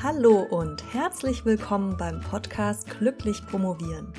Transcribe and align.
Hallo 0.00 0.42
und 0.42 0.94
herzlich 0.94 1.44
willkommen 1.44 1.96
beim 1.96 2.20
Podcast 2.20 2.88
Glücklich 2.88 3.44
Promovieren, 3.44 4.12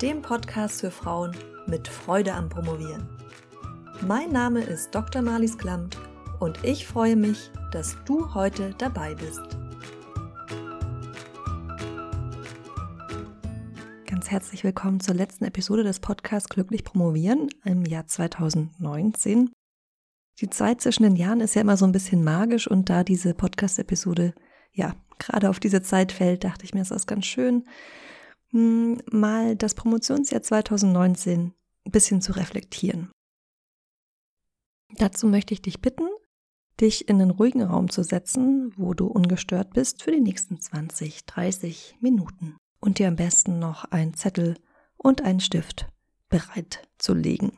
dem 0.00 0.22
Podcast 0.22 0.80
für 0.80 0.90
Frauen 0.90 1.36
mit 1.66 1.88
Freude 1.88 2.32
am 2.32 2.48
Promovieren. 2.48 3.06
Mein 4.08 4.32
Name 4.32 4.62
ist 4.62 4.94
Dr. 4.94 5.20
Marlies 5.20 5.58
Klamt 5.58 5.98
und 6.38 6.64
ich 6.64 6.86
freue 6.86 7.16
mich, 7.16 7.50
dass 7.70 7.98
du 8.06 8.32
heute 8.32 8.74
dabei 8.78 9.14
bist. 9.14 9.42
Ganz 14.06 14.30
herzlich 14.30 14.64
willkommen 14.64 15.00
zur 15.00 15.16
letzten 15.16 15.44
Episode 15.44 15.84
des 15.84 16.00
Podcasts 16.00 16.48
Glücklich 16.48 16.82
Promovieren 16.82 17.50
im 17.66 17.84
Jahr 17.84 18.06
2019. 18.06 19.50
Die 20.40 20.48
Zeit 20.48 20.80
zwischen 20.80 21.02
den 21.02 21.16
Jahren 21.16 21.42
ist 21.42 21.54
ja 21.54 21.60
immer 21.60 21.76
so 21.76 21.84
ein 21.84 21.92
bisschen 21.92 22.24
magisch 22.24 22.66
und 22.66 22.88
da 22.88 23.04
diese 23.04 23.34
Podcast-Episode 23.34 24.32
ja 24.72 24.94
gerade 25.18 25.50
auf 25.50 25.60
diese 25.60 25.82
Zeit 25.82 26.12
fällt, 26.12 26.44
dachte 26.44 26.64
ich 26.64 26.74
mir, 26.74 26.80
ist 26.80 27.06
ganz 27.06 27.26
schön, 27.26 27.66
hm, 28.50 29.00
mal 29.10 29.56
das 29.56 29.74
Promotionsjahr 29.74 30.42
2019 30.42 31.52
ein 31.86 31.92
bisschen 31.92 32.20
zu 32.20 32.32
reflektieren. 32.32 33.10
Dazu 34.96 35.26
möchte 35.26 35.54
ich 35.54 35.62
dich 35.62 35.80
bitten, 35.80 36.08
dich 36.80 37.08
in 37.08 37.20
einen 37.20 37.30
ruhigen 37.30 37.62
Raum 37.62 37.90
zu 37.90 38.02
setzen, 38.02 38.72
wo 38.76 38.94
du 38.94 39.06
ungestört 39.06 39.72
bist 39.72 40.02
für 40.02 40.10
die 40.10 40.20
nächsten 40.20 40.60
20, 40.60 41.26
30 41.26 41.98
Minuten 42.00 42.56
und 42.80 42.98
dir 42.98 43.08
am 43.08 43.16
besten 43.16 43.58
noch 43.58 43.84
einen 43.84 44.14
Zettel 44.14 44.56
und 44.96 45.22
einen 45.22 45.40
Stift 45.40 45.86
bereit 46.28 46.88
zu 46.98 47.14
legen. 47.14 47.56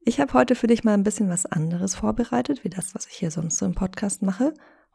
Ich 0.00 0.20
habe 0.20 0.34
heute 0.34 0.54
für 0.54 0.66
dich 0.66 0.84
mal 0.84 0.92
ein 0.92 1.02
bisschen 1.02 1.30
was 1.30 1.46
anderes 1.46 1.94
vorbereitet, 1.94 2.62
wie 2.62 2.68
das, 2.68 2.94
was 2.94 3.06
ich 3.06 3.14
hier 3.14 3.30
sonst 3.30 3.56
so 3.56 3.64
im 3.64 3.74
Podcast 3.74 4.20
mache. 4.20 4.52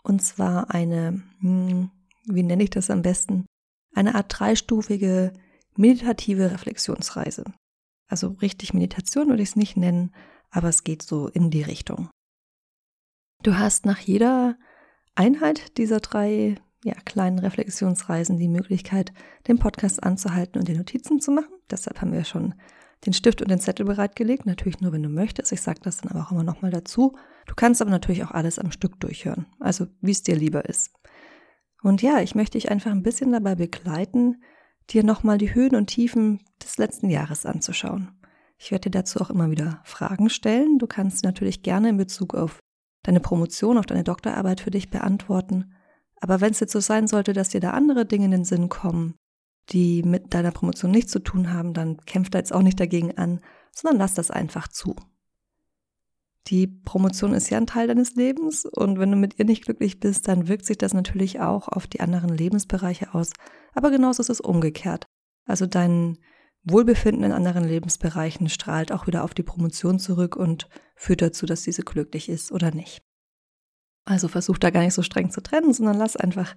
Und 0.09 0.23
zwar 0.23 0.72
eine, 0.72 1.22
hm, 1.40 1.91
wie 2.26 2.41
nenne 2.41 2.63
ich 2.63 2.72
das 2.72 2.90
am 2.90 3.04
besten? 3.04 3.46
Eine 3.93 4.16
Art 4.16 4.26
dreistufige 4.40 5.34
meditative 5.76 6.51
Reflexionsreise. 6.51 7.46
Also 8.07 8.29
richtig 8.41 8.74
Meditation 8.74 9.27
würde 9.29 9.43
ich 9.43 9.49
es 9.49 9.55
nicht 9.55 9.77
nennen, 9.77 10.16
aber 10.49 10.68
es 10.68 10.84
geht 10.84 11.04
so 11.04 11.27
in 11.27 11.51
die 11.51 11.62
Richtung. 11.62 12.10
Du 13.43 13.60
hast 13.60 13.85
nach 13.85 13.99
jeder 13.99 14.57
Einheit 15.13 15.77
dieser 15.77 15.99
drei 15.99 16.55
ja, 16.84 16.96
kleinen 17.05 17.38
Reflexionsreisen 17.38 18.40
die 18.40 18.48
Möglichkeit, 18.48 19.13
den 19.48 19.60
Podcast 19.60 20.01
anzuhalten 20.01 20.57
und 20.57 20.68
die 20.68 20.76
Notizen 20.76 21.20
zu 21.20 21.29
machen. 21.29 21.54
Deshalb 21.70 22.01
haben 22.01 22.13
wir 22.13 22.23
schon 22.26 22.55
den 23.05 23.13
Stift 23.13 23.41
und 23.41 23.49
den 23.49 23.59
Zettel 23.59 23.85
bereitgelegt. 23.85 24.45
Natürlich 24.45 24.81
nur, 24.81 24.91
wenn 24.91 25.03
du 25.03 25.09
möchtest. 25.09 25.51
Ich 25.51 25.61
sage 25.61 25.79
das 25.83 25.97
dann 25.97 26.11
aber 26.11 26.25
auch 26.25 26.31
immer 26.31 26.43
nochmal 26.43 26.71
dazu. 26.71 27.15
Du 27.47 27.55
kannst 27.55 27.81
aber 27.81 27.91
natürlich 27.91 28.23
auch 28.23 28.31
alles 28.31 28.59
am 28.59 28.71
Stück 28.71 28.99
durchhören. 28.99 29.45
Also 29.59 29.87
wie 30.01 30.11
es 30.11 30.23
dir 30.23 30.35
lieber 30.35 30.65
ist. 30.65 30.91
Und 31.81 32.01
ja, 32.01 32.20
ich 32.20 32.35
möchte 32.35 32.57
dich 32.57 32.70
einfach 32.70 32.91
ein 32.91 33.03
bisschen 33.03 33.31
dabei 33.31 33.55
begleiten, 33.55 34.43
dir 34.89 35.03
nochmal 35.03 35.37
die 35.37 35.53
Höhen 35.53 35.75
und 35.75 35.87
Tiefen 35.87 36.39
des 36.61 36.77
letzten 36.77 37.09
Jahres 37.09 37.45
anzuschauen. 37.45 38.11
Ich 38.57 38.71
werde 38.71 38.89
dir 38.89 38.99
dazu 38.99 39.21
auch 39.21 39.29
immer 39.29 39.49
wieder 39.49 39.81
Fragen 39.85 40.29
stellen. 40.29 40.79
Du 40.79 40.87
kannst 40.87 41.23
natürlich 41.23 41.63
gerne 41.63 41.89
in 41.89 41.97
Bezug 41.97 42.35
auf 42.35 42.59
deine 43.03 43.21
Promotion, 43.21 43.77
auf 43.77 43.85
deine 43.85 44.03
Doktorarbeit 44.03 44.59
für 44.59 44.71
dich 44.71 44.89
beantworten. 44.89 45.73
Aber 46.20 46.41
wenn 46.41 46.51
es 46.51 46.59
jetzt 46.59 46.73
so 46.73 46.81
sein 46.81 47.07
sollte, 47.07 47.31
dass 47.31 47.49
dir 47.49 47.61
da 47.61 47.71
andere 47.71 48.05
Dinge 48.05 48.25
in 48.25 48.31
den 48.31 48.43
Sinn 48.43 48.67
kommen, 48.67 49.15
die 49.71 50.03
mit 50.03 50.34
deiner 50.34 50.51
Promotion 50.51 50.91
nichts 50.91 51.12
zu 51.12 51.20
tun 51.20 51.53
haben, 51.53 51.73
dann 51.73 51.98
kämpf 52.05 52.29
da 52.29 52.39
jetzt 52.39 52.53
auch 52.53 52.62
nicht 52.62 52.79
dagegen 52.79 53.17
an, 53.17 53.41
sondern 53.71 53.99
lass 53.99 54.13
das 54.13 54.31
einfach 54.31 54.67
zu. 54.67 54.95
Die 56.48 56.67
Promotion 56.67 57.34
ist 57.34 57.49
ja 57.49 57.57
ein 57.57 57.67
Teil 57.67 57.87
deines 57.87 58.15
Lebens 58.15 58.65
und 58.65 58.98
wenn 58.98 59.11
du 59.11 59.17
mit 59.17 59.37
ihr 59.37 59.45
nicht 59.45 59.65
glücklich 59.65 59.99
bist, 59.99 60.27
dann 60.27 60.48
wirkt 60.48 60.65
sich 60.65 60.77
das 60.77 60.93
natürlich 60.93 61.39
auch 61.39 61.67
auf 61.67 61.85
die 61.85 61.99
anderen 61.99 62.29
Lebensbereiche 62.29 63.13
aus. 63.13 63.31
Aber 63.73 63.91
genauso 63.91 64.22
ist 64.22 64.29
es 64.29 64.41
umgekehrt. 64.41 65.06
Also 65.45 65.67
dein 65.67 66.17
Wohlbefinden 66.63 67.23
in 67.23 67.31
anderen 67.31 67.63
Lebensbereichen 67.63 68.49
strahlt 68.49 68.91
auch 68.91 69.05
wieder 69.05 69.23
auf 69.23 69.33
die 69.33 69.44
Promotion 69.44 69.99
zurück 69.99 70.35
und 70.35 70.67
führt 70.95 71.21
dazu, 71.21 71.45
dass 71.45 71.63
diese 71.63 71.83
glücklich 71.83 72.29
ist 72.29 72.51
oder 72.51 72.71
nicht. 72.71 73.03
Also 74.05 74.27
versuch 74.27 74.57
da 74.57 74.71
gar 74.71 74.81
nicht 74.81 74.95
so 74.95 75.03
streng 75.03 75.29
zu 75.29 75.41
trennen, 75.41 75.71
sondern 75.71 75.97
lass 75.97 76.15
einfach 76.15 76.55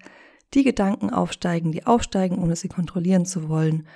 die 0.55 0.65
Gedanken 0.65 1.11
aufsteigen, 1.11 1.73
die 1.73 1.87
aufsteigen, 1.87 2.39
ohne 2.39 2.57
sie 2.57 2.69
kontrollieren 2.69 3.27
zu 3.27 3.49
wollen. 3.49 3.87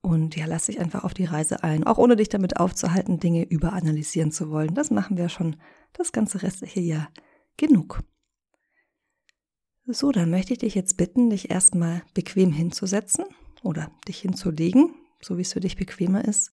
Und 0.00 0.36
ja, 0.36 0.46
lass 0.46 0.66
dich 0.66 0.80
einfach 0.80 1.04
auf 1.04 1.14
die 1.14 1.24
Reise 1.24 1.62
ein, 1.62 1.84
auch 1.84 1.98
ohne 1.98 2.16
dich 2.16 2.28
damit 2.28 2.58
aufzuhalten, 2.58 3.20
Dinge 3.20 3.44
überanalysieren 3.44 4.32
zu 4.32 4.50
wollen. 4.50 4.74
Das 4.74 4.90
machen 4.90 5.16
wir 5.16 5.28
schon 5.28 5.56
das 5.92 6.12
ganze 6.12 6.42
restliche 6.42 6.80
Jahr 6.80 7.08
genug. 7.56 8.02
So, 9.86 10.12
dann 10.12 10.30
möchte 10.30 10.52
ich 10.52 10.60
dich 10.60 10.74
jetzt 10.74 10.96
bitten, 10.96 11.30
dich 11.30 11.50
erstmal 11.50 12.02
bequem 12.14 12.52
hinzusetzen 12.52 13.24
oder 13.62 13.90
dich 14.06 14.20
hinzulegen, 14.20 14.94
so 15.20 15.38
wie 15.38 15.42
es 15.42 15.52
für 15.52 15.60
dich 15.60 15.76
bequemer 15.76 16.24
ist. 16.24 16.52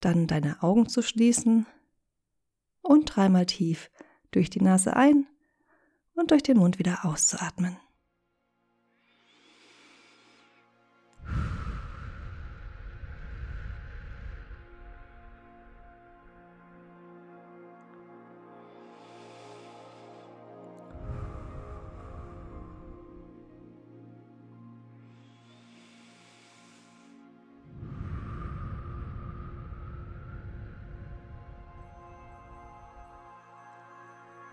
Dann 0.00 0.26
deine 0.26 0.62
Augen 0.62 0.88
zu 0.88 1.02
schließen 1.02 1.66
und 2.82 3.04
dreimal 3.04 3.46
tief 3.46 3.90
durch 4.30 4.50
die 4.50 4.62
Nase 4.62 4.96
ein 4.96 5.26
und 6.14 6.30
durch 6.30 6.42
den 6.42 6.58
Mund 6.58 6.78
wieder 6.78 7.04
auszuatmen. 7.04 7.76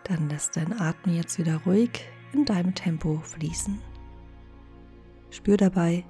Dann 0.08 0.30
lässt 0.30 0.56
dein 0.56 0.80
Atem 0.80 1.16
jetzt 1.16 1.38
wieder 1.38 1.58
ruhig 1.66 2.06
in 2.32 2.46
deinem 2.46 2.74
Tempo 2.74 3.20
fließen. 3.20 3.82
Spür 5.32 5.58
dabei, 5.58 6.06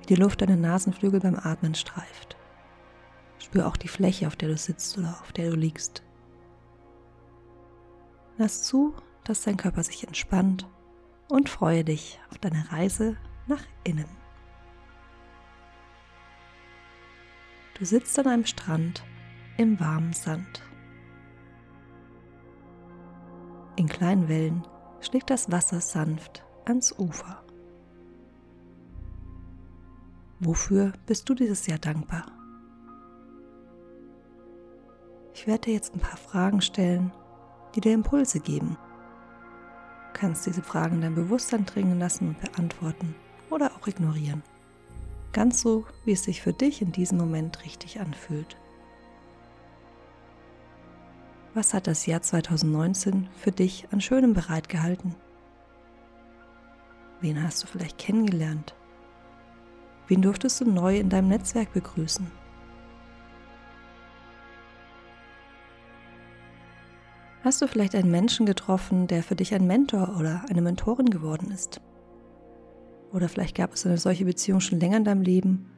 wie 0.00 0.06
die 0.06 0.16
Luft 0.16 0.42
deine 0.42 0.56
Nasenflügel 0.56 1.20
beim 1.20 1.36
Atmen 1.36 1.74
streift. 1.76 2.36
Spür 3.38 3.68
auch 3.68 3.76
die 3.76 3.88
Fläche, 3.88 4.26
auf 4.26 4.34
der 4.34 4.48
du 4.48 4.56
sitzt 4.56 4.98
oder 4.98 5.18
auf 5.22 5.32
der 5.32 5.50
du 5.50 5.56
liegst. 5.56 6.02
Lass 8.36 8.64
zu, 8.64 8.94
dass 9.22 9.42
dein 9.42 9.56
Körper 9.56 9.82
sich 9.84 10.04
entspannt 10.04 10.66
und 11.28 11.48
freue 11.48 11.84
dich 11.84 12.18
auf 12.30 12.38
deine 12.38 12.70
Reise 12.72 13.16
nach 13.46 13.62
innen. 13.84 14.08
Du 17.78 17.84
sitzt 17.84 18.18
an 18.18 18.26
einem 18.26 18.46
Strand 18.46 19.04
im 19.56 19.78
warmen 19.78 20.12
Sand. 20.12 20.65
In 23.76 23.88
kleinen 23.88 24.28
Wellen 24.28 24.66
schlägt 25.00 25.28
das 25.28 25.52
Wasser 25.52 25.82
sanft 25.82 26.42
ans 26.64 26.98
Ufer. 26.98 27.42
Wofür 30.40 30.92
bist 31.06 31.28
du 31.28 31.34
dieses 31.34 31.66
Jahr 31.66 31.78
dankbar? 31.78 32.26
Ich 35.34 35.46
werde 35.46 35.66
dir 35.66 35.74
jetzt 35.74 35.94
ein 35.94 36.00
paar 36.00 36.16
Fragen 36.16 36.62
stellen, 36.62 37.12
die 37.74 37.82
dir 37.82 37.92
Impulse 37.92 38.40
geben. 38.40 38.78
Du 40.12 40.20
kannst 40.20 40.46
diese 40.46 40.62
Fragen 40.62 40.96
in 40.96 41.02
dein 41.02 41.14
Bewusstsein 41.14 41.66
dringen 41.66 41.98
lassen 41.98 42.28
und 42.28 42.40
beantworten 42.40 43.14
oder 43.50 43.72
auch 43.76 43.86
ignorieren. 43.86 44.42
Ganz 45.34 45.60
so, 45.60 45.84
wie 46.06 46.12
es 46.12 46.24
sich 46.24 46.40
für 46.40 46.54
dich 46.54 46.80
in 46.80 46.92
diesem 46.92 47.18
Moment 47.18 47.62
richtig 47.62 48.00
anfühlt. 48.00 48.56
Was 51.56 51.72
hat 51.72 51.86
das 51.86 52.04
Jahr 52.04 52.20
2019 52.20 53.28
für 53.34 53.50
dich 53.50 53.88
an 53.90 54.02
Schönem 54.02 54.34
bereitgehalten? 54.34 55.14
Wen 57.22 57.42
hast 57.42 57.62
du 57.62 57.66
vielleicht 57.66 57.96
kennengelernt? 57.96 58.74
Wen 60.06 60.20
durftest 60.20 60.60
du 60.60 60.66
neu 60.66 60.98
in 60.98 61.08
deinem 61.08 61.28
Netzwerk 61.28 61.72
begrüßen? 61.72 62.30
Hast 67.42 67.62
du 67.62 67.68
vielleicht 67.68 67.94
einen 67.94 68.10
Menschen 68.10 68.44
getroffen, 68.44 69.06
der 69.06 69.22
für 69.22 69.34
dich 69.34 69.54
ein 69.54 69.66
Mentor 69.66 70.14
oder 70.18 70.44
eine 70.50 70.60
Mentorin 70.60 71.08
geworden 71.08 71.50
ist? 71.52 71.80
Oder 73.14 73.30
vielleicht 73.30 73.56
gab 73.56 73.72
es 73.72 73.86
eine 73.86 73.96
solche 73.96 74.26
Beziehung 74.26 74.60
schon 74.60 74.78
länger 74.78 74.98
in 74.98 75.04
deinem 75.04 75.22
Leben 75.22 75.70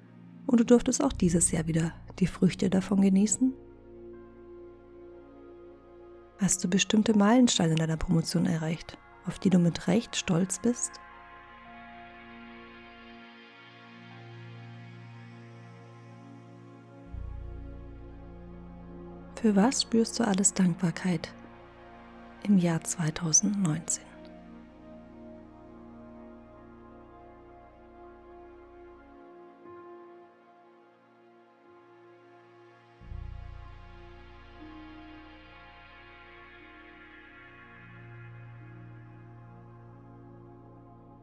und 0.49 0.59
du 0.59 0.65
durftest 0.65 1.05
auch 1.05 1.13
dieses 1.13 1.53
Jahr 1.53 1.69
wieder 1.69 1.93
die 2.19 2.27
Früchte 2.27 2.69
davon 2.69 3.01
genießen? 3.01 3.55
Hast 6.41 6.63
du 6.63 6.69
bestimmte 6.69 7.19
Meilensteine 7.19 7.73
in 7.73 7.77
deiner 7.79 7.97
Promotion 7.97 8.47
erreicht, 8.47 8.97
auf 9.27 9.41
die 9.41 9.51
du 9.51 9.59
mit 9.59 9.89
Recht 9.89 10.15
stolz 10.15 10.61
bist? 10.61 10.93
Für 19.41 19.57
was 19.57 19.83
spürst 19.83 20.19
du 20.19 20.25
alles 20.25 20.55
Dankbarkeit 20.55 21.33
im 22.45 22.59
Jahr 22.59 22.83
2019? 22.83 24.08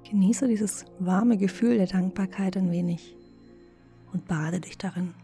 Genieße 0.09 0.47
dieses 0.47 0.85
warme 0.99 1.35
Gefühl 1.35 1.77
der 1.77 1.87
Dankbarkeit 1.87 2.55
ein 2.57 2.71
wenig 2.71 3.17
und 4.13 4.27
bade 4.27 4.61
dich 4.61 4.77
darin. 4.77 5.15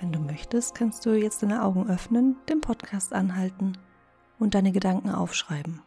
Wenn 0.00 0.10
du 0.12 0.18
möchtest, 0.18 0.74
kannst 0.74 1.06
du 1.06 1.10
jetzt 1.10 1.42
deine 1.42 1.62
Augen 1.62 1.88
öffnen, 1.88 2.36
den 2.48 2.60
Podcast 2.60 3.12
anhalten 3.12 3.78
und 4.38 4.54
deine 4.54 4.72
Gedanken 4.72 5.10
aufschreiben. 5.10 5.82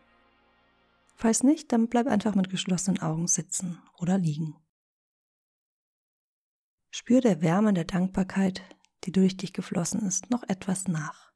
Falls 1.16 1.44
nicht, 1.44 1.72
dann 1.74 1.90
bleib 1.90 2.08
einfach 2.08 2.34
mit 2.34 2.50
geschlossenen 2.50 3.02
Augen 3.02 3.28
sitzen 3.28 3.82
oder 3.98 4.18
liegen. 4.18 4.56
Spür 6.92 7.20
der 7.20 7.42
Wärme 7.42 7.74
der 7.74 7.86
Dankbarkeit, 7.86 8.62
die 9.04 9.12
durch 9.12 9.36
dich 9.36 9.52
geflossen 9.52 10.02
ist, 10.08 10.30
noch 10.30 10.44
etwas 10.44 10.88
nach. 10.88 11.33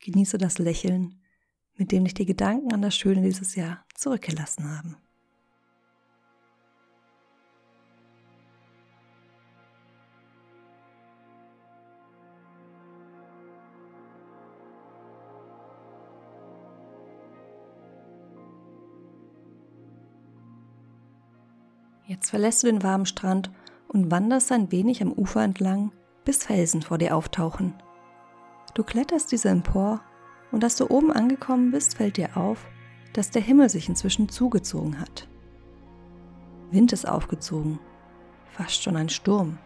Genieße 0.00 0.38
das 0.38 0.58
Lächeln, 0.58 1.20
mit 1.76 1.92
dem 1.92 2.04
dich 2.04 2.14
die 2.14 2.26
Gedanken 2.26 2.72
an 2.72 2.82
das 2.82 2.96
Schöne 2.96 3.22
dieses 3.22 3.54
Jahr 3.54 3.84
zurückgelassen 3.94 4.70
haben. 4.76 4.96
Jetzt 22.06 22.30
verlässt 22.30 22.62
du 22.62 22.68
den 22.68 22.84
warmen 22.84 23.06
Strand 23.06 23.50
und 23.88 24.10
wanderst 24.10 24.52
ein 24.52 24.70
wenig 24.70 25.02
am 25.02 25.12
Ufer 25.12 25.42
entlang, 25.42 25.90
bis 26.24 26.44
Felsen 26.44 26.82
vor 26.82 26.98
dir 26.98 27.16
auftauchen. 27.16 27.74
Du 28.76 28.84
kletterst 28.84 29.32
diese 29.32 29.48
empor 29.48 30.02
und 30.52 30.62
als 30.62 30.76
du 30.76 30.90
oben 30.90 31.10
angekommen 31.10 31.70
bist, 31.70 31.96
fällt 31.96 32.18
dir 32.18 32.36
auf, 32.36 32.68
dass 33.14 33.30
der 33.30 33.40
Himmel 33.40 33.70
sich 33.70 33.88
inzwischen 33.88 34.28
zugezogen 34.28 35.00
hat. 35.00 35.26
Wind 36.70 36.92
ist 36.92 37.08
aufgezogen, 37.08 37.78
fast 38.50 38.82
schon 38.82 38.96
ein 38.96 39.08
Sturm. 39.08 39.56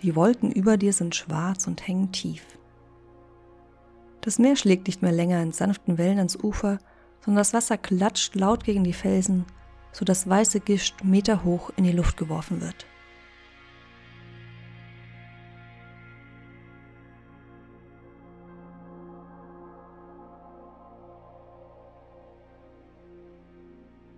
Die 0.00 0.16
Wolken 0.16 0.50
über 0.50 0.78
dir 0.78 0.94
sind 0.94 1.14
schwarz 1.14 1.66
und 1.66 1.86
hängen 1.86 2.10
tief. 2.10 2.42
Das 4.22 4.38
Meer 4.38 4.56
schlägt 4.56 4.86
nicht 4.86 5.02
mehr 5.02 5.12
länger 5.12 5.42
in 5.42 5.52
sanften 5.52 5.98
Wellen 5.98 6.16
ans 6.16 6.42
Ufer, 6.42 6.78
sondern 7.20 7.42
das 7.42 7.52
Wasser 7.52 7.76
klatscht 7.76 8.34
laut 8.34 8.64
gegen 8.64 8.82
die 8.82 8.94
Felsen 8.94 9.44
sodass 9.96 10.28
weiße 10.28 10.60
Gischt 10.60 11.04
meterhoch 11.04 11.70
in 11.76 11.84
die 11.84 11.92
Luft 11.92 12.18
geworfen 12.18 12.60
wird. 12.60 12.84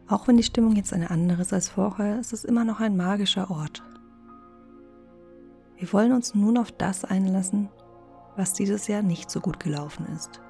Auch 0.09 0.27
wenn 0.27 0.39
die 0.39 0.43
Stimmung 0.43 0.75
jetzt 0.75 0.95
eine 0.95 1.11
andere 1.11 1.43
ist 1.43 1.53
als 1.53 1.69
vorher, 1.69 2.19
ist 2.19 2.33
es 2.33 2.45
immer 2.45 2.65
noch 2.65 2.81
ein 2.81 2.97
magischer 2.97 3.51
Ort. 3.51 3.83
Wir 5.77 5.93
wollen 5.93 6.13
uns 6.13 6.35
nun 6.35 6.57
auf 6.57 6.73
das 6.73 7.05
einlassen, 7.05 7.69
was 8.37 8.55
dieses 8.55 8.89
Jahr 8.89 9.03
nicht 9.03 9.31
so 9.31 9.41
gut 9.41 9.61
gelaufen 9.61 10.07
ist. 10.17 10.41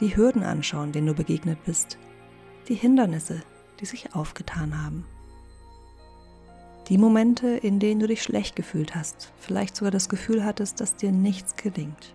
Die 0.00 0.16
Hürden 0.16 0.42
anschauen, 0.42 0.90
denen 0.90 1.08
du 1.08 1.14
begegnet 1.14 1.62
bist, 1.64 1.98
die 2.68 2.74
Hindernisse, 2.74 3.42
die 3.78 3.86
sich 3.86 4.14
aufgetan 4.14 4.82
haben. 4.82 5.04
Die 6.88 6.98
Momente, 6.98 7.48
in 7.48 7.78
denen 7.78 8.00
du 8.00 8.06
dich 8.06 8.22
schlecht 8.22 8.56
gefühlt 8.56 8.94
hast, 8.94 9.32
vielleicht 9.38 9.76
sogar 9.76 9.90
das 9.90 10.08
Gefühl 10.08 10.44
hattest, 10.44 10.80
dass 10.80 10.96
dir 10.96 11.12
nichts 11.12 11.56
gelingt. 11.56 12.14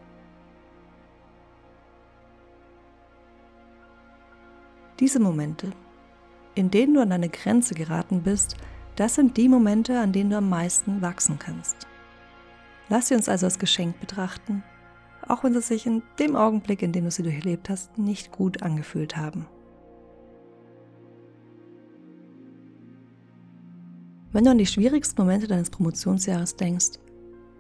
Diese 5.00 5.20
Momente, 5.20 5.72
in 6.56 6.72
denen 6.72 6.94
du 6.94 7.02
an 7.02 7.10
deine 7.10 7.30
Grenze 7.30 7.74
geraten 7.74 8.24
bist, 8.24 8.56
das 8.96 9.16
sind 9.16 9.38
die 9.38 9.50
Momente, 9.50 10.00
an 10.00 10.12
denen 10.12 10.30
du 10.30 10.38
am 10.38 10.50
meisten 10.50 11.02
wachsen 11.02 11.40
kannst. 11.40 11.88
Lass 12.90 13.08
sie 13.08 13.16
uns 13.16 13.30
also 13.30 13.46
als 13.46 13.60
Geschenk 13.60 14.00
betrachten, 14.00 14.64
auch 15.28 15.44
wenn 15.44 15.54
sie 15.54 15.62
sich 15.62 15.86
in 15.86 16.02
dem 16.18 16.36
Augenblick, 16.36 16.82
in 16.82 16.92
dem 16.92 17.06
du 17.06 17.12
sie 17.12 17.24
durchlebt 17.24 17.70
hast, 17.70 17.98
nicht 17.98 18.32
gut 18.32 18.64
angefühlt 18.64 19.16
haben. 19.16 19.46
Wenn 24.32 24.44
du 24.44 24.52
an 24.52 24.58
die 24.58 24.66
schwierigsten 24.66 25.22
Momente 25.22 25.48
deines 25.48 25.70
Promotionsjahres 25.70 26.56
denkst, 26.56 27.00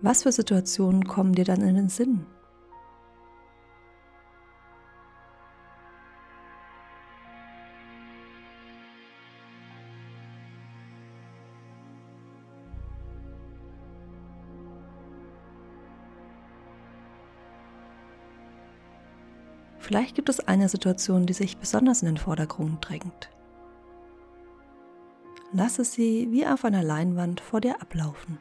was 0.01 0.24
für 0.24 0.31
Situationen 0.31 1.06
kommen 1.06 1.33
dir 1.33 1.45
dann 1.45 1.62
in 1.62 1.75
den 1.75 1.89
Sinn? 1.89 2.25
Vielleicht 19.89 20.13
gibt 20.13 20.30
es 20.30 20.39
eine 20.39 20.69
Situation, 20.69 21.25
die 21.25 21.33
sich 21.33 21.57
besonders 21.57 22.03
in 22.03 22.09
den 22.09 22.18
Vordergrund 22.18 22.88
drängt. 22.88 23.31
Lasse 25.51 25.83
sie 25.83 26.27
wie 26.30 26.45
auf 26.45 26.63
einer 26.63 26.83
Leinwand 26.83 27.41
vor 27.41 27.59
dir 27.59 27.81
ablaufen. 27.81 28.38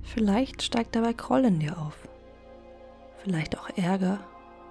Vielleicht 0.00 0.62
steigt 0.62 0.96
dabei 0.96 1.12
Groll 1.12 1.44
in 1.44 1.58
dir 1.58 1.76
auf, 1.76 2.08
vielleicht 3.22 3.58
auch 3.58 3.68
Ärger 3.76 4.18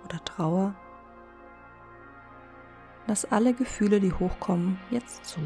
oder 0.05 0.23
Trauer. 0.23 0.75
Lass 3.07 3.25
alle 3.25 3.53
Gefühle, 3.53 3.99
die 3.99 4.13
hochkommen, 4.13 4.79
jetzt 4.89 5.25
zu. 5.25 5.39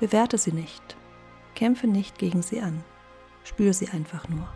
Bewerte 0.00 0.38
sie 0.38 0.52
nicht. 0.52 0.96
Kämpfe 1.54 1.86
nicht 1.86 2.18
gegen 2.18 2.42
sie 2.42 2.60
an. 2.60 2.84
Spür 3.44 3.72
sie 3.72 3.88
einfach 3.88 4.28
nur. 4.28 4.48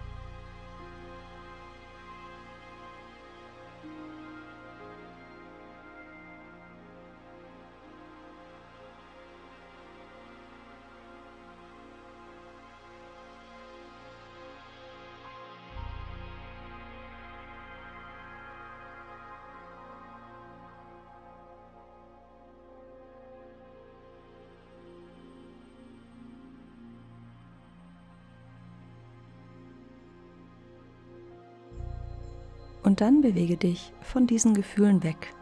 Und 32.86 33.00
dann 33.00 33.20
bewege 33.20 33.56
dich 33.56 33.92
von 34.00 34.28
diesen 34.28 34.54
Gefühlen 34.54 35.02
weg. 35.02 35.34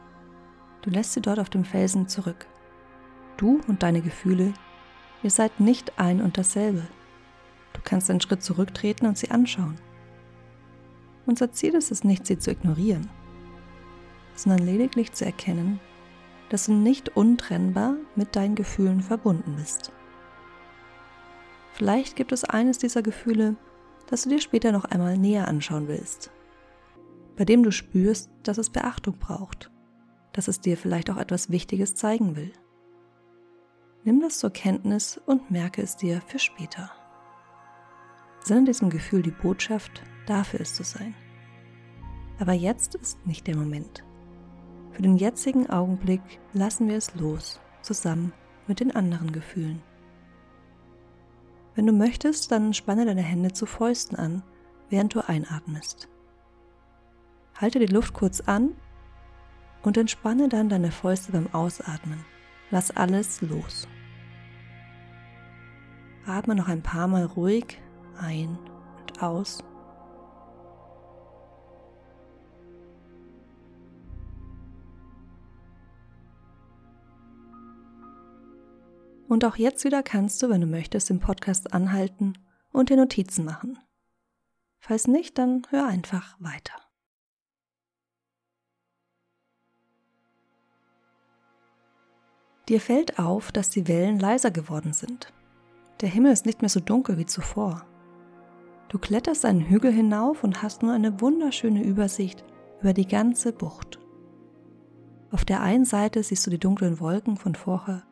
Du 0.80 0.88
lässt 0.88 1.12
sie 1.12 1.20
dort 1.20 1.38
auf 1.38 1.50
dem 1.50 1.66
Felsen 1.66 2.08
zurück. 2.08 2.46
Du 3.36 3.60
und 3.68 3.82
deine 3.82 4.00
Gefühle, 4.00 4.54
ihr 5.22 5.28
seid 5.30 5.60
nicht 5.60 5.98
ein 5.98 6.22
und 6.22 6.38
dasselbe. 6.38 6.84
Du 7.74 7.82
kannst 7.84 8.08
einen 8.08 8.22
Schritt 8.22 8.42
zurücktreten 8.42 9.04
und 9.04 9.18
sie 9.18 9.30
anschauen. 9.30 9.76
Unser 11.26 11.52
Ziel 11.52 11.74
ist 11.74 11.90
es 11.90 12.02
nicht, 12.02 12.26
sie 12.26 12.38
zu 12.38 12.50
ignorieren, 12.50 13.10
sondern 14.34 14.64
lediglich 14.64 15.12
zu 15.12 15.26
erkennen, 15.26 15.80
dass 16.48 16.64
du 16.64 16.72
nicht 16.72 17.14
untrennbar 17.14 17.96
mit 18.16 18.36
deinen 18.36 18.54
Gefühlen 18.54 19.02
verbunden 19.02 19.56
bist. 19.56 19.92
Vielleicht 21.74 22.16
gibt 22.16 22.32
es 22.32 22.44
eines 22.44 22.78
dieser 22.78 23.02
Gefühle, 23.02 23.56
das 24.06 24.22
du 24.22 24.30
dir 24.30 24.40
später 24.40 24.72
noch 24.72 24.86
einmal 24.86 25.18
näher 25.18 25.46
anschauen 25.46 25.88
willst 25.88 26.30
bei 27.36 27.44
dem 27.44 27.62
du 27.62 27.70
spürst, 27.70 28.30
dass 28.42 28.58
es 28.58 28.70
Beachtung 28.70 29.18
braucht, 29.18 29.70
dass 30.32 30.48
es 30.48 30.60
dir 30.60 30.76
vielleicht 30.76 31.10
auch 31.10 31.16
etwas 31.16 31.50
Wichtiges 31.50 31.94
zeigen 31.94 32.36
will. 32.36 32.52
Nimm 34.04 34.20
das 34.20 34.38
zur 34.38 34.50
Kenntnis 34.50 35.20
und 35.26 35.50
merke 35.50 35.82
es 35.82 35.96
dir 35.96 36.20
für 36.26 36.38
später. 36.38 36.90
Sende 38.40 38.70
diesem 38.70 38.90
Gefühl 38.90 39.22
die 39.22 39.30
Botschaft, 39.30 40.02
dafür 40.26 40.60
ist 40.60 40.76
zu 40.76 40.84
sein. 40.84 41.14
Aber 42.38 42.52
jetzt 42.52 42.94
ist 42.94 43.26
nicht 43.26 43.46
der 43.46 43.56
Moment. 43.56 44.04
Für 44.92 45.02
den 45.02 45.16
jetzigen 45.16 45.70
Augenblick 45.70 46.20
lassen 46.52 46.88
wir 46.88 46.96
es 46.96 47.14
los, 47.14 47.60
zusammen 47.80 48.32
mit 48.66 48.80
den 48.80 48.94
anderen 48.94 49.32
Gefühlen. 49.32 49.82
Wenn 51.74 51.86
du 51.86 51.92
möchtest, 51.92 52.52
dann 52.52 52.72
spanne 52.72 53.04
deine 53.06 53.22
Hände 53.22 53.52
zu 53.52 53.66
Fäusten 53.66 54.16
an 54.16 54.42
während 54.90 55.14
du 55.14 55.26
einatmest. 55.26 56.08
Halte 57.64 57.78
die 57.78 57.86
Luft 57.86 58.12
kurz 58.12 58.42
an 58.42 58.74
und 59.84 59.96
entspanne 59.96 60.50
dann 60.50 60.68
deine 60.68 60.90
Fäuste 60.90 61.32
beim 61.32 61.46
Ausatmen. 61.54 62.22
Lass 62.70 62.90
alles 62.90 63.40
los. 63.40 63.88
Atme 66.26 66.56
noch 66.56 66.68
ein 66.68 66.82
paar 66.82 67.08
Mal 67.08 67.24
ruhig 67.24 67.80
ein 68.20 68.58
und 69.00 69.22
aus. 69.22 69.64
Und 79.26 79.42
auch 79.46 79.56
jetzt 79.56 79.86
wieder 79.86 80.02
kannst 80.02 80.42
du, 80.42 80.50
wenn 80.50 80.60
du 80.60 80.66
möchtest, 80.66 81.08
den 81.08 81.18
Podcast 81.18 81.72
anhalten 81.72 82.34
und 82.72 82.90
dir 82.90 82.98
Notizen 82.98 83.46
machen. 83.46 83.78
Falls 84.80 85.06
nicht, 85.06 85.38
dann 85.38 85.62
hör 85.70 85.86
einfach 85.86 86.36
weiter. 86.40 86.83
Dir 92.68 92.80
fällt 92.80 93.18
auf, 93.18 93.52
dass 93.52 93.70
die 93.70 93.88
Wellen 93.88 94.18
leiser 94.18 94.50
geworden 94.50 94.92
sind. 94.92 95.32
Der 96.00 96.08
Himmel 96.08 96.32
ist 96.32 96.46
nicht 96.46 96.62
mehr 96.62 96.68
so 96.68 96.80
dunkel 96.80 97.18
wie 97.18 97.26
zuvor. 97.26 97.84
Du 98.88 98.98
kletterst 98.98 99.44
einen 99.44 99.68
Hügel 99.68 99.92
hinauf 99.92 100.44
und 100.44 100.62
hast 100.62 100.82
nun 100.82 100.92
eine 100.92 101.20
wunderschöne 101.20 101.82
Übersicht 101.82 102.44
über 102.80 102.92
die 102.92 103.06
ganze 103.06 103.52
Bucht. 103.52 103.98
Auf 105.30 105.44
der 105.44 105.60
einen 105.60 105.84
Seite 105.84 106.22
siehst 106.22 106.46
du 106.46 106.50
die 106.50 106.58
dunklen 106.58 107.00
Wolken 107.00 107.36
von 107.36 107.54
vorher, 107.54 108.02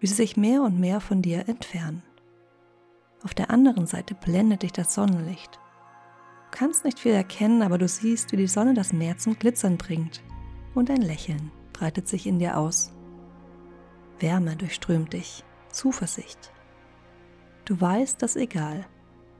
wie 0.00 0.06
sie 0.06 0.14
sich 0.14 0.36
mehr 0.36 0.62
und 0.62 0.78
mehr 0.78 1.00
von 1.00 1.22
dir 1.22 1.48
entfernen. 1.48 2.02
Auf 3.22 3.32
der 3.32 3.50
anderen 3.50 3.86
Seite 3.86 4.14
blendet 4.14 4.62
dich 4.62 4.72
das 4.72 4.92
Sonnenlicht. 4.94 5.60
Du 6.50 6.58
kannst 6.58 6.84
nicht 6.84 6.98
viel 6.98 7.12
erkennen, 7.12 7.62
aber 7.62 7.78
du 7.78 7.88
siehst, 7.88 8.32
wie 8.32 8.36
die 8.36 8.46
Sonne 8.46 8.74
das 8.74 8.92
Meer 8.92 9.18
zum 9.18 9.38
Glitzern 9.38 9.76
bringt 9.76 10.22
und 10.74 10.90
ein 10.90 11.02
Lächeln 11.02 11.50
breitet 11.72 12.08
sich 12.08 12.26
in 12.26 12.38
dir 12.38 12.58
aus. 12.58 12.92
Wärme 14.20 14.56
durchströmt 14.56 15.12
dich, 15.12 15.44
Zuversicht. 15.70 16.52
Du 17.64 17.80
weißt, 17.80 18.22
dass 18.22 18.36
egal, 18.36 18.86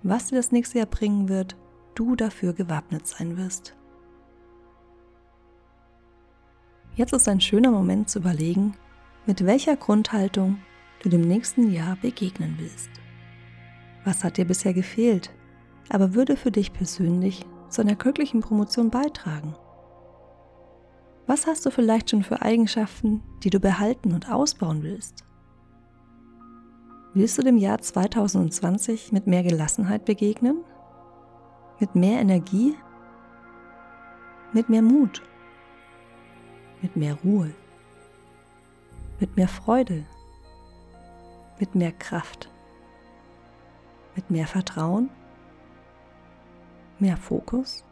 was 0.03 0.29
dir 0.29 0.37
das 0.37 0.53
nächste 0.53 0.79
Jahr 0.79 0.87
bringen 0.87 1.29
wird, 1.29 1.57
du 1.95 2.15
dafür 2.15 2.53
gewappnet 2.53 3.07
sein 3.07 3.37
wirst. 3.37 3.75
Jetzt 6.95 7.13
ist 7.13 7.29
ein 7.29 7.41
schöner 7.41 7.71
Moment 7.71 8.11
zu 8.11 8.19
überlegen, 8.19 8.77
mit 9.27 9.45
welcher 9.45 9.77
Grundhaltung 9.77 10.59
du 11.03 11.09
dem 11.09 11.23
nächsten 11.23 11.71
Jahr 11.71 11.97
begegnen 11.97 12.57
willst. 12.59 12.91
Was 14.05 14.25
hat 14.25 14.37
dir 14.37 14.45
bisher 14.45 14.75
gefehlt, 14.75 15.31
aber 15.91 16.15
würde 16.15 16.37
für 16.37 16.51
dich 16.51 16.73
persönlich 16.73 17.45
zu 17.69 17.83
einer 17.83 17.95
glücklichen 17.95 18.41
Promotion 18.41 18.91
beitragen? 18.91 19.55
Was 21.29 21.47
hast 21.47 21.67
du 21.67 21.71
vielleicht 21.71 22.09
schon 22.09 22.23
für 22.23 22.41
Eigenschaften, 22.41 23.23
die 23.45 23.51
du 23.51 23.61
behalten 23.61 24.15
und 24.15 24.33
ausbauen 24.33 24.83
willst? 24.83 25.27
Willst 27.13 27.37
du 27.37 27.43
dem 27.43 27.59
Jahr 27.59 27.83
2020 27.83 29.13
mit 29.13 29.27
mehr 29.27 29.43
Gelassenheit 29.43 30.07
begegnen? 30.07 30.65
Mit 31.81 31.95
mehr 31.95 32.21
Energie? 32.21 32.75
Mit 34.55 34.71
mehr 34.71 34.81
Mut? 34.81 35.21
Mit 36.81 36.97
mehr 36.97 37.19
Ruhe? 37.23 37.51
Mit 39.21 39.37
mehr 39.37 39.49
Freude? 39.49 40.07
Mit 41.61 41.75
mehr 41.75 41.93
Kraft? 41.93 42.49
Mit 44.17 44.31
mehr 44.31 44.47
Vertrauen? 44.47 45.11
Mehr 46.99 47.19
Fokus? 47.19 47.85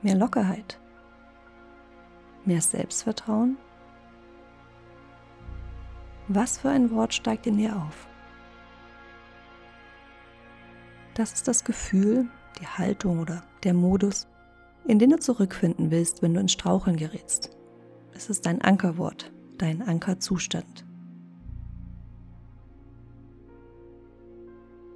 Mehr 0.00 0.14
Lockerheit? 0.14 0.78
Mehr 2.44 2.60
Selbstvertrauen? 2.60 3.56
Was 6.28 6.58
für 6.58 6.70
ein 6.70 6.90
Wort 6.90 7.14
steigt 7.14 7.46
in 7.46 7.56
dir 7.56 7.76
auf? 7.76 8.06
Das 11.14 11.32
ist 11.32 11.46
das 11.46 11.64
Gefühl, 11.64 12.28
die 12.60 12.66
Haltung 12.66 13.20
oder 13.20 13.44
der 13.64 13.74
Modus, 13.74 14.26
in 14.86 14.98
den 14.98 15.10
du 15.10 15.18
zurückfinden 15.18 15.90
willst, 15.90 16.22
wenn 16.22 16.34
du 16.34 16.40
ins 16.40 16.52
Straucheln 16.52 16.96
gerätst. 16.96 17.50
Es 18.14 18.30
ist 18.30 18.46
dein 18.46 18.60
Ankerwort, 18.62 19.30
dein 19.58 19.82
Ankerzustand. 19.82 20.84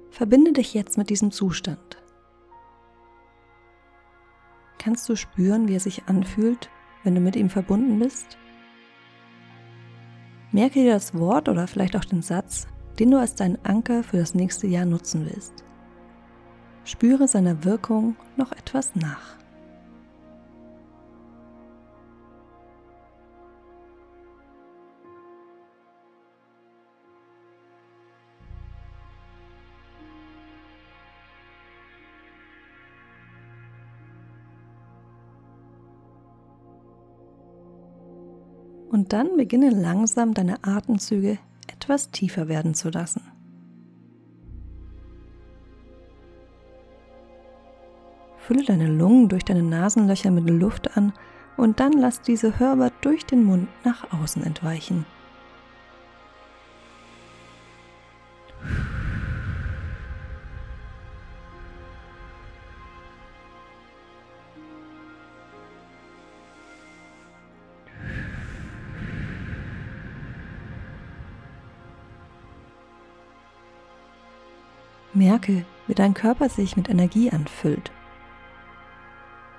Verbinde 0.09 0.51
dich 0.51 0.73
jetzt 0.73 0.97
mit 0.97 1.09
diesem 1.09 1.31
Zustand. 1.31 1.97
Kannst 4.79 5.07
du 5.09 5.15
spüren, 5.15 5.67
wie 5.67 5.75
er 5.75 5.79
sich 5.79 6.07
anfühlt, 6.07 6.69
wenn 7.07 7.15
du 7.15 7.21
mit 7.21 7.37
ihm 7.37 7.49
verbunden 7.49 7.99
bist? 7.99 8.37
Merke 10.51 10.81
dir 10.81 10.91
das 10.91 11.17
Wort 11.17 11.47
oder 11.47 11.65
vielleicht 11.65 11.95
auch 11.95 12.03
den 12.03 12.21
Satz, 12.21 12.67
den 12.99 13.11
du 13.11 13.17
als 13.17 13.33
deinen 13.33 13.57
Anker 13.63 14.03
für 14.03 14.17
das 14.17 14.35
nächste 14.35 14.67
Jahr 14.67 14.83
nutzen 14.83 15.25
willst. 15.25 15.63
Spüre 16.83 17.29
seiner 17.29 17.63
Wirkung 17.63 18.17
noch 18.35 18.51
etwas 18.51 18.93
nach. 18.95 19.37
Und 38.97 39.13
dann 39.13 39.37
beginne 39.37 39.69
langsam 39.69 40.33
deine 40.33 40.63
Atemzüge 40.63 41.37
etwas 41.71 42.09
tiefer 42.09 42.47
werden 42.47 42.73
zu 42.73 42.89
lassen. 42.89 43.21
Fülle 48.39 48.63
deine 48.63 48.87
Lungen 48.87 49.29
durch 49.29 49.45
deine 49.45 49.61
Nasenlöcher 49.61 50.31
mit 50.31 50.49
Luft 50.49 50.97
an 50.97 51.13
und 51.57 51.79
dann 51.79 51.93
lass 51.93 52.21
diese 52.21 52.57
hörbar 52.57 52.91
durch 53.01 53.23
den 53.23 53.43
Mund 53.43 53.67
nach 53.83 54.11
außen 54.11 54.41
entweichen. 54.41 55.05
Merke, 75.17 75.65
wie 75.87 75.93
dein 75.93 76.13
Körper 76.13 76.49
sich 76.49 76.77
mit 76.77 76.89
Energie 76.89 77.31
anfüllt. 77.31 77.91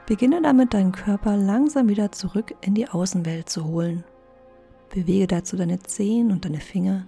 Beginne 0.06 0.40
damit, 0.40 0.72
deinen 0.72 0.92
Körper 0.92 1.36
langsam 1.36 1.88
wieder 1.88 2.12
zurück 2.12 2.54
in 2.60 2.74
die 2.74 2.88
Außenwelt 2.88 3.48
zu 3.48 3.64
holen. 3.64 4.04
Bewege 4.88 5.26
dazu 5.26 5.56
deine 5.56 5.80
Zehen 5.80 6.30
und 6.30 6.44
deine 6.44 6.60
Finger, 6.60 7.06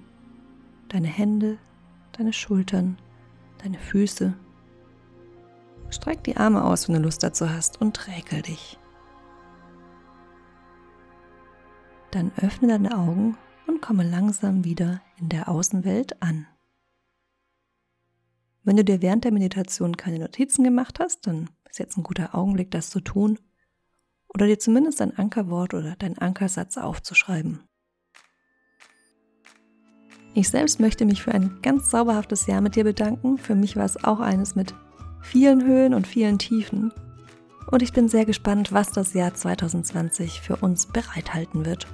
deine 0.89 1.09
Hände, 1.09 1.59
deine 2.13 2.33
Schultern, 2.33 2.99
deine 3.63 3.79
Füße. 3.79 4.35
Streck 5.89 6.23
die 6.25 6.37
Arme 6.37 6.65
aus, 6.65 6.89
wenn 6.89 6.97
du 6.97 7.03
Lust 7.03 7.23
dazu 7.23 7.49
hast, 7.49 7.81
und 7.81 8.07
räkel 8.07 8.43
dich. 8.43 8.79
Dann 12.11 12.33
öffne 12.37 12.69
deine 12.69 12.99
Augen 12.99 13.39
und 13.67 13.81
komme 13.81 14.03
langsam 14.03 14.65
wieder 14.65 15.01
in 15.17 15.29
der 15.29 15.49
Außenwelt 15.49 16.23
an. 16.23 16.47
Wenn 18.71 18.77
du 18.77 18.85
dir 18.85 19.03
während 19.03 19.25
der 19.25 19.33
Meditation 19.33 19.97
keine 19.97 20.21
Notizen 20.21 20.63
gemacht 20.63 21.01
hast, 21.01 21.27
dann 21.27 21.51
ist 21.69 21.81
jetzt 21.81 21.97
ein 21.97 22.05
guter 22.05 22.37
Augenblick, 22.37 22.71
das 22.71 22.89
zu 22.89 23.01
tun 23.01 23.37
oder 24.29 24.47
dir 24.47 24.61
zumindest 24.61 25.03
ein 25.03 25.19
Ankerwort 25.19 25.75
oder 25.75 25.97
deinen 25.97 26.19
Ankersatz 26.19 26.79
aufzuschreiben. 26.79 27.65
Ich 30.35 30.51
selbst 30.51 30.79
möchte 30.79 31.05
mich 31.05 31.21
für 31.21 31.33
ein 31.33 31.59
ganz 31.63 31.91
zauberhaftes 31.91 32.47
Jahr 32.47 32.61
mit 32.61 32.77
dir 32.77 32.85
bedanken. 32.85 33.39
Für 33.39 33.57
mich 33.57 33.75
war 33.75 33.87
es 33.87 34.05
auch 34.05 34.21
eines 34.21 34.55
mit 34.55 34.73
vielen 35.21 35.67
Höhen 35.67 35.93
und 35.93 36.07
vielen 36.07 36.39
Tiefen. 36.39 36.93
Und 37.73 37.83
ich 37.83 37.93
bin 37.93 38.09
sehr 38.09 38.25
gespannt, 38.25 38.73
was 38.73 38.93
das 38.93 39.15
Jahr 39.15 39.35
2020 39.35 40.43
für 40.43 40.55
uns 40.55 40.87
bereithalten 40.87 41.67
wird. 41.67 41.89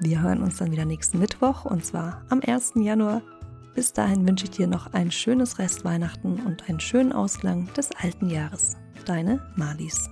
Wir 0.00 0.20
hören 0.20 0.42
uns 0.42 0.56
dann 0.56 0.72
wieder 0.72 0.84
nächsten 0.84 1.20
Mittwoch 1.20 1.64
und 1.64 1.84
zwar 1.84 2.26
am 2.28 2.40
1. 2.44 2.72
Januar 2.74 3.22
bis 3.74 3.92
dahin 3.92 4.26
wünsche 4.26 4.44
ich 4.44 4.50
dir 4.50 4.66
noch 4.66 4.92
ein 4.92 5.10
schönes 5.10 5.58
Restweihnachten 5.58 6.40
und 6.46 6.68
einen 6.68 6.80
schönen 6.80 7.12
Ausklang 7.12 7.72
des 7.74 7.90
alten 7.92 8.28
Jahres. 8.28 8.76
Deine 9.06 9.40
Marlies. 9.56 10.08